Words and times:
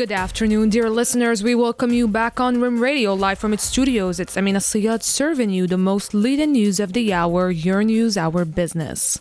Good 0.00 0.12
afternoon, 0.12 0.70
dear 0.70 0.88
listeners. 0.88 1.42
We 1.42 1.54
welcome 1.54 1.92
you 1.92 2.08
back 2.08 2.40
on 2.40 2.58
Rim 2.58 2.80
Radio, 2.80 3.12
live 3.12 3.38
from 3.38 3.52
its 3.52 3.64
studios. 3.64 4.18
It's 4.18 4.34
Amina 4.34 4.60
Siyad 4.60 5.02
serving 5.02 5.50
you 5.50 5.66
the 5.66 5.76
most 5.76 6.14
leading 6.14 6.52
news 6.52 6.80
of 6.80 6.94
the 6.94 7.12
hour, 7.12 7.50
your 7.50 7.84
news, 7.84 8.16
our 8.16 8.46
business. 8.46 9.18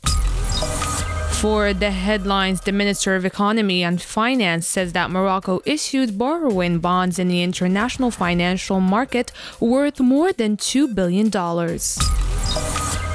For 1.42 1.73
the 1.73 1.92
headlines, 1.92 2.61
the 2.61 2.71
Minister 2.71 3.18
of 3.18 3.25
Economy 3.25 3.84
and 3.84 4.02
Finance 4.02 4.68
says 4.68 4.93
that 4.93 5.11
Morocco 5.11 5.60
issued 5.65 6.18
borrowing 6.18 6.80
bonds 6.80 7.20
in 7.20 7.27
the 7.27 7.43
international 7.43 8.09
financial 8.09 8.80
market 8.80 9.34
worth 9.59 10.00
more 10.00 10.32
than 10.32 10.55
$2 10.55 10.96
billion. 10.96 11.30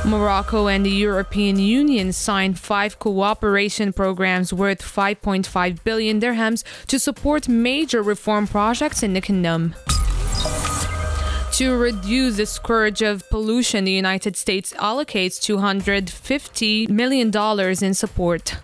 Morocco 0.06 0.68
and 0.68 0.84
the 0.84 0.90
European 0.90 1.58
Union 1.58 2.12
signed 2.12 2.58
five 2.58 2.98
cooperation 2.98 3.92
programs 3.92 4.52
worth 4.52 4.82
5.5 4.82 5.82
billion 5.82 6.20
dirhams 6.20 6.62
to 6.86 6.98
support 6.98 7.48
major 7.48 8.02
reform 8.02 8.46
projects 8.46 9.02
in 9.02 9.14
the 9.14 9.20
kingdom. 9.20 9.74
To 11.52 11.76
reduce 11.76 12.36
the 12.36 12.46
scourge 12.46 13.00
of 13.00 13.22
pollution, 13.30 13.84
the 13.84 13.92
United 13.92 14.36
States 14.36 14.72
allocates 14.74 15.38
$250 15.38 16.88
million 16.88 17.30
in 17.82 17.94
support. 17.94 18.56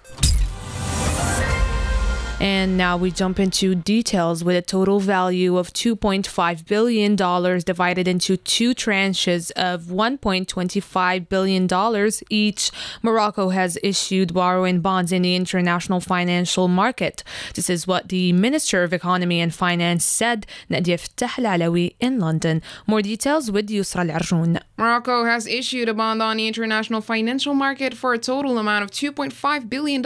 And 2.40 2.78
now 2.78 2.96
we 2.96 3.10
jump 3.10 3.38
into 3.38 3.74
details 3.74 4.42
with 4.42 4.56
a 4.56 4.62
total 4.62 4.98
value 4.98 5.58
of 5.58 5.74
$2.5 5.74 6.66
billion 6.66 7.14
divided 7.14 8.08
into 8.08 8.38
two 8.38 8.74
tranches 8.74 9.50
of 9.56 9.82
$1.25 9.82 11.28
billion 11.28 12.10
each. 12.30 12.70
Morocco 13.02 13.50
has 13.50 13.78
issued 13.82 14.32
borrowing 14.32 14.80
bonds 14.80 15.12
in 15.12 15.20
the 15.20 15.36
international 15.36 16.00
financial 16.00 16.66
market. 16.66 17.22
This 17.54 17.68
is 17.68 17.86
what 17.86 18.08
the 18.08 18.32
Minister 18.32 18.84
of 18.84 18.94
Economy 18.94 19.40
and 19.40 19.54
Finance 19.54 20.06
said, 20.06 20.46
Nadia 20.70 20.96
Alaoui 20.96 21.94
in 22.00 22.18
London. 22.18 22.62
More 22.86 23.02
details 23.02 23.50
with 23.50 23.68
Yusra 23.68 24.08
Al 24.08 24.60
Morocco 24.80 25.26
has 25.26 25.46
issued 25.46 25.90
a 25.90 25.94
bond 25.94 26.22
on 26.22 26.38
the 26.38 26.48
international 26.48 27.02
financial 27.02 27.52
market 27.52 27.92
for 27.92 28.14
a 28.14 28.18
total 28.18 28.56
amount 28.56 28.82
of 28.82 28.90
$2.5 28.90 29.68
billion 29.68 30.00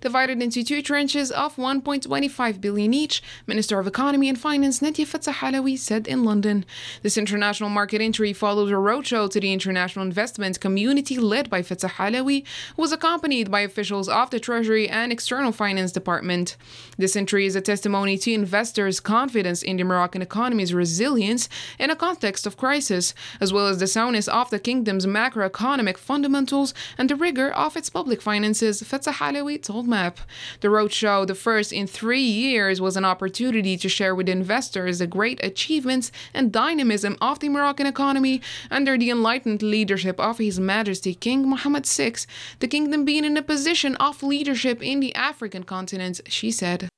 divided 0.00 0.42
into 0.42 0.64
two 0.64 0.82
tranches 0.82 1.30
of 1.30 1.42
of 1.42 1.56
1.25 1.56 2.60
billion 2.60 2.94
each, 2.94 3.22
Minister 3.46 3.78
of 3.78 3.86
Economy 3.86 4.28
and 4.28 4.38
Finance 4.38 4.80
Nadia 4.80 5.04
Fettah 5.04 5.32
Alaoui 5.32 5.78
said 5.78 6.06
in 6.06 6.24
London. 6.24 6.64
This 7.02 7.18
international 7.18 7.68
market 7.68 8.00
entry 8.00 8.32
follows 8.32 8.70
a 8.70 8.74
roadshow 8.74 9.30
to 9.30 9.40
the 9.40 9.52
international 9.52 10.04
investment 10.04 10.60
community 10.60 11.18
led 11.18 11.50
by 11.50 11.62
Fettah 11.62 11.90
Alaoui, 11.90 12.44
who 12.76 12.82
was 12.82 12.92
accompanied 12.92 13.50
by 13.50 13.60
officials 13.60 14.08
of 14.08 14.30
the 14.30 14.40
Treasury 14.40 14.88
and 14.88 15.12
External 15.12 15.52
Finance 15.52 15.92
Department. 15.92 16.56
This 16.96 17.16
entry 17.16 17.46
is 17.46 17.56
a 17.56 17.60
testimony 17.60 18.16
to 18.18 18.32
investors' 18.32 19.00
confidence 19.00 19.62
in 19.62 19.76
the 19.76 19.84
Moroccan 19.84 20.22
economy's 20.22 20.72
resilience 20.72 21.48
in 21.78 21.90
a 21.90 21.96
context 21.96 22.46
of 22.46 22.56
crisis, 22.56 23.14
as 23.40 23.52
well 23.52 23.66
as 23.66 23.78
the 23.78 23.86
soundness 23.92 24.28
of 24.28 24.50
the 24.50 24.58
kingdom's 24.58 25.06
macroeconomic 25.06 25.96
fundamentals 25.96 26.72
and 26.96 27.10
the 27.10 27.16
rigor 27.16 27.50
of 27.50 27.76
its 27.76 27.90
public 27.90 28.22
finances, 28.22 28.82
Fettah 28.82 29.12
Alaoui 29.12 29.62
told 29.62 29.86
MAP. 29.86 30.18
The 30.60 30.68
roadshow, 30.68 31.26
the 31.26 31.34
first 31.34 31.72
in 31.72 31.86
three 31.86 32.22
years 32.22 32.80
was 32.80 32.96
an 32.96 33.04
opportunity 33.04 33.76
to 33.76 33.88
share 33.88 34.14
with 34.14 34.28
investors 34.28 34.98
the 34.98 35.06
great 35.06 35.42
achievements 35.44 36.10
and 36.32 36.52
dynamism 36.52 37.16
of 37.20 37.40
the 37.40 37.48
Moroccan 37.48 37.86
economy 37.86 38.40
under 38.70 38.96
the 38.96 39.10
enlightened 39.10 39.62
leadership 39.62 40.18
of 40.18 40.38
His 40.38 40.58
Majesty 40.58 41.14
King 41.14 41.48
Mohammed 41.48 41.86
VI, 41.86 42.14
the 42.60 42.68
kingdom 42.68 43.04
being 43.04 43.24
in 43.24 43.36
a 43.36 43.42
position 43.42 43.96
of 43.96 44.22
leadership 44.22 44.82
in 44.82 45.00
the 45.00 45.14
African 45.14 45.64
continent, 45.64 46.20
she 46.28 46.50
said. 46.50 46.91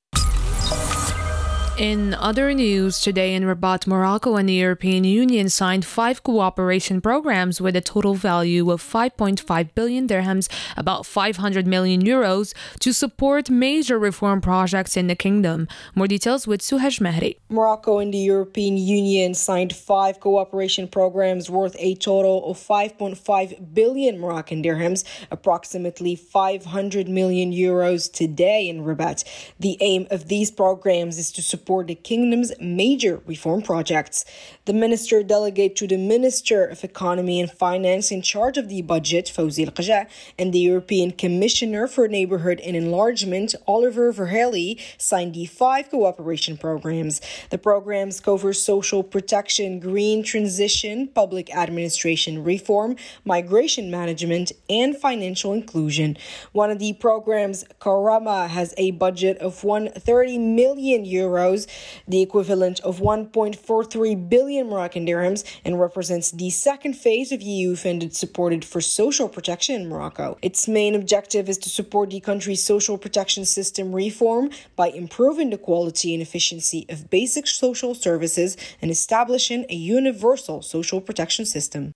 In 1.77 2.15
other 2.15 2.55
news, 2.55 3.01
today 3.01 3.35
in 3.35 3.43
Rabat, 3.45 3.89
Morocco 3.89 4.37
and 4.37 4.49
the 4.49 4.53
European 4.53 5.03
Union 5.03 5.49
signed 5.49 5.85
five 5.85 6.23
cooperation 6.23 7.01
programs 7.01 7.61
with 7.61 7.75
a 7.75 7.81
total 7.81 8.15
value 8.15 8.71
of 8.71 8.81
5.5 8.81 9.75
billion 9.75 10.07
dirhams, 10.07 10.49
about 10.77 11.05
500 11.05 11.67
million 11.67 12.01
euros, 12.01 12.55
to 12.79 12.93
support 12.93 13.51
major 13.51 13.99
reform 13.99 14.41
projects 14.41 14.97
in 14.97 15.09
the 15.09 15.17
kingdom. 15.17 15.67
More 15.97 16.07
details 16.07 16.47
with 16.47 16.61
Suhaj 16.61 17.01
Mehri. 17.01 17.39
Morocco 17.49 17.99
and 17.99 18.15
the 18.15 18.19
European 18.19 18.77
Union 18.77 19.35
signed 19.35 19.75
five 19.75 20.21
cooperation 20.21 20.87
programs 20.87 21.51
worth 21.51 21.75
a 21.81 21.97
total 21.97 22.49
of 22.49 22.57
5.5 22.57 23.75
billion 23.75 24.21
Moroccan 24.21 24.63
dirhams, 24.63 25.03
approximately 25.33 26.15
500 26.15 27.09
million 27.09 27.51
euros 27.51 28.13
today 28.13 28.69
in 28.69 28.83
Rabat. 28.85 29.25
The 29.59 29.77
aim 29.81 30.07
of 30.13 30.29
these 30.29 30.53
programs 30.53 31.19
is 31.19 31.33
to 31.33 31.43
support 31.43 31.64
support 31.65 31.87
the 31.87 31.95
kingdom's 31.95 32.53
major 32.61 33.23
reform 33.25 33.63
projects. 33.63 34.27
The 34.67 34.75
minister 34.75 35.23
delegate 35.23 35.77
to 35.77 35.87
the 35.87 35.97
Minister 35.97 36.67
of 36.67 36.85
Economy 36.85 37.41
and 37.41 37.51
Finance 37.51 38.11
in 38.11 38.21
charge 38.21 38.59
of 38.59 38.69
the 38.69 38.83
budget, 38.83 39.33
Fawzi 39.35 39.65
Al 39.65 40.07
and 40.39 40.53
the 40.53 40.59
European 40.59 41.11
Commissioner 41.11 41.87
for 41.87 42.07
Neighborhood 42.07 42.61
and 42.61 42.77
Enlargement, 42.77 43.55
Oliver 43.67 44.13
Várhelyi, 44.13 44.79
signed 44.99 45.33
the 45.33 45.47
five 45.47 45.89
cooperation 45.89 46.59
programs. 46.59 47.23
The 47.49 47.57
programs 47.57 48.21
cover 48.21 48.53
social 48.53 49.03
protection, 49.03 49.81
green 49.81 50.23
transition, 50.23 51.09
public 51.09 51.49
administration 51.55 52.45
reform, 52.45 52.97
migration 53.25 53.91
management, 53.91 54.53
and 54.69 54.95
financial 54.95 55.55
inclusion. 55.55 56.19
One 56.53 56.71
of 56.71 56.79
the 56.79 56.93
programs, 56.93 57.65
Karama, 57.81 58.49
has 58.49 58.75
a 58.77 58.91
budget 58.91 59.39
of 59.39 59.65
130 59.65 60.37
million 60.39 61.07
euros 61.07 61.54
euros, 61.55 61.67
the 62.07 62.23
equivalent 62.23 62.81
of 62.81 63.01
1.43 63.01 64.29
billion 64.29 64.69
Moroccan 64.69 65.07
dirhams, 65.07 65.45
and 65.65 65.81
represents 65.81 66.31
the 66.31 66.51
second 66.51 66.95
phase 66.95 67.33
of 67.33 67.43
EU 67.43 67.77
funded 67.77 68.15
supported 68.15 68.65
for 68.65 68.81
social 68.81 69.29
protection 69.29 69.81
in 69.81 69.89
Morocco. 69.89 70.39
Its 70.43 70.69
main 70.69 70.95
objective 70.95 71.49
is 71.49 71.59
to 71.59 71.69
support 71.69 72.11
the 72.11 72.21
country's 72.21 72.63
social 72.63 72.99
protection 72.99 73.45
system 73.45 73.95
reform 73.95 74.51
by 74.77 74.89
improving 74.89 75.51
the 75.51 75.59
quality 75.59 76.15
and 76.15 76.23
efficiency 76.23 76.87
of 76.89 77.11
basic 77.11 77.47
social 77.47 77.95
services 77.95 78.57
and 78.81 78.91
establishing 78.91 79.65
a 79.69 79.75
universal 79.75 80.63
social 80.63 81.01
protection 81.01 81.47
system. 81.47 81.93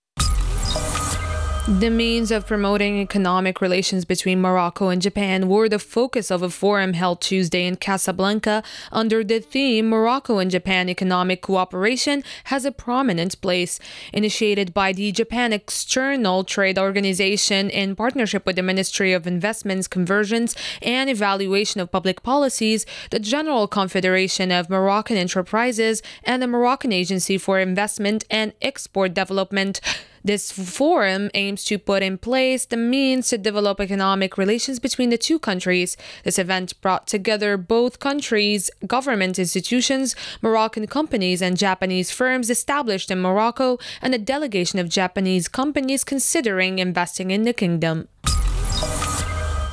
The 1.77 1.91
means 1.91 2.31
of 2.31 2.47
promoting 2.47 2.99
economic 2.99 3.61
relations 3.61 4.03
between 4.03 4.41
Morocco 4.41 4.89
and 4.89 4.99
Japan 4.99 5.47
were 5.47 5.69
the 5.69 5.77
focus 5.77 6.31
of 6.31 6.41
a 6.41 6.49
forum 6.49 6.93
held 6.93 7.21
Tuesday 7.21 7.67
in 7.67 7.75
Casablanca 7.75 8.63
under 8.91 9.23
the 9.23 9.39
theme 9.39 9.87
Morocco 9.87 10.39
and 10.39 10.49
Japan 10.49 10.89
Economic 10.89 11.43
Cooperation 11.43 12.23
has 12.45 12.65
a 12.65 12.71
prominent 12.71 13.39
place. 13.41 13.79
Initiated 14.11 14.73
by 14.73 14.93
the 14.93 15.11
Japan 15.11 15.53
External 15.53 16.43
Trade 16.43 16.79
Organization 16.79 17.69
in 17.69 17.95
partnership 17.95 18.47
with 18.47 18.55
the 18.55 18.63
Ministry 18.63 19.13
of 19.13 19.27
Investments, 19.27 19.87
Conversions, 19.87 20.55
and 20.81 21.07
Evaluation 21.07 21.79
of 21.79 21.91
Public 21.91 22.23
Policies, 22.23 22.87
the 23.11 23.19
General 23.19 23.67
Confederation 23.67 24.51
of 24.51 24.71
Moroccan 24.71 25.17
Enterprises, 25.17 26.01
and 26.23 26.41
the 26.41 26.47
Moroccan 26.47 26.91
Agency 26.91 27.37
for 27.37 27.59
Investment 27.59 28.25
and 28.31 28.53
Export 28.59 29.13
Development 29.13 29.79
this 30.23 30.51
forum 30.51 31.29
aims 31.33 31.63
to 31.65 31.77
put 31.77 32.03
in 32.03 32.17
place 32.17 32.65
the 32.65 32.77
means 32.77 33.29
to 33.29 33.37
develop 33.37 33.79
economic 33.79 34.37
relations 34.37 34.79
between 34.79 35.09
the 35.09 35.17
two 35.17 35.39
countries. 35.39 35.97
This 36.23 36.39
event 36.39 36.79
brought 36.81 37.07
together 37.07 37.57
both 37.57 37.99
countries' 37.99 38.69
government 38.85 39.39
institutions, 39.39 40.15
Moroccan 40.41 40.87
companies, 40.87 41.41
and 41.41 41.57
Japanese 41.57 42.11
firms 42.11 42.49
established 42.49 43.11
in 43.11 43.21
Morocco, 43.21 43.77
and 44.01 44.13
a 44.13 44.17
delegation 44.17 44.79
of 44.79 44.89
Japanese 44.89 45.47
companies 45.47 46.03
considering 46.03 46.79
investing 46.79 47.31
in 47.31 47.43
the 47.43 47.53
kingdom 47.53 48.07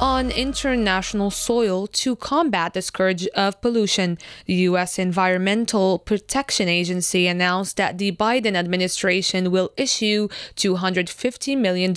on 0.00 0.30
international 0.30 1.30
soil 1.30 1.86
to 1.86 2.16
combat 2.16 2.74
the 2.74 2.82
scourge 2.82 3.26
of 3.28 3.60
pollution. 3.60 4.18
The 4.46 4.54
U.S. 4.70 4.98
Environmental 4.98 5.98
Protection 5.98 6.68
Agency 6.68 7.26
announced 7.26 7.76
that 7.78 7.98
the 7.98 8.12
Biden 8.12 8.56
administration 8.56 9.50
will 9.50 9.72
issue 9.76 10.28
$250 10.56 11.58
million 11.58 11.94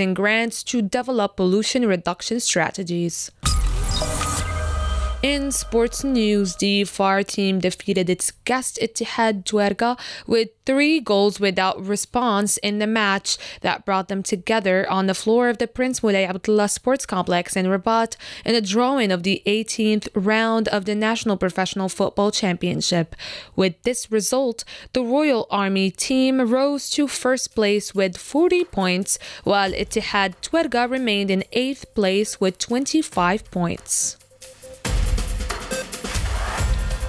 in 0.00 0.14
grants 0.14 0.62
to 0.64 0.82
develop 0.82 1.36
pollution 1.36 1.86
reduction 1.86 2.40
strategies. 2.40 3.30
In 5.22 5.52
sports 5.52 6.02
news, 6.02 6.56
the 6.56 6.82
FAR 6.82 7.22
team 7.22 7.60
defeated 7.60 8.10
its 8.10 8.32
guest 8.44 8.76
Ittihad 8.82 9.44
Touarga 9.44 9.96
with 10.26 10.48
three 10.66 10.98
goals 10.98 11.38
without 11.38 11.80
response 11.80 12.56
in 12.56 12.80
the 12.80 12.88
match 12.88 13.38
that 13.60 13.84
brought 13.84 14.08
them 14.08 14.24
together 14.24 14.84
on 14.90 15.06
the 15.06 15.14
floor 15.14 15.48
of 15.48 15.58
the 15.58 15.68
Prince 15.68 16.02
Moulay 16.02 16.26
Abdellah 16.26 16.68
Sports 16.68 17.06
Complex 17.06 17.54
in 17.54 17.68
Rabat 17.68 18.16
in 18.44 18.56
a 18.56 18.60
drawing 18.60 19.12
of 19.12 19.22
the 19.22 19.44
18th 19.46 20.08
round 20.16 20.66
of 20.70 20.86
the 20.86 20.94
National 20.96 21.36
Professional 21.36 21.88
Football 21.88 22.32
Championship. 22.32 23.14
With 23.54 23.80
this 23.84 24.10
result, 24.10 24.64
the 24.92 25.04
Royal 25.04 25.46
Army 25.52 25.92
team 25.92 26.40
rose 26.40 26.90
to 26.90 27.06
first 27.06 27.54
place 27.54 27.94
with 27.94 28.18
40 28.18 28.64
points, 28.64 29.20
while 29.44 29.70
Ittihad 29.70 30.34
Touarga 30.42 30.90
remained 30.90 31.30
in 31.30 31.44
eighth 31.52 31.94
place 31.94 32.40
with 32.40 32.58
25 32.58 33.48
points. 33.52 34.16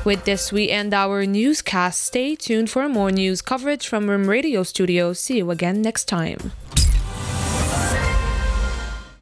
With 0.06 0.26
this, 0.26 0.52
we 0.52 0.70
end 0.70 0.94
our 0.94 1.26
newscast. 1.26 2.04
Stay 2.04 2.36
tuned 2.36 2.70
for 2.70 2.90
more 2.90 3.10
news 3.10 3.42
coverage 3.42 3.88
from 3.88 4.10
RIM 4.10 4.30
Radio 4.30 4.64
Studios. 4.64 5.18
See 5.18 5.38
you 5.38 5.50
again 5.50 5.82
next 5.82 6.06
time. 6.06 6.52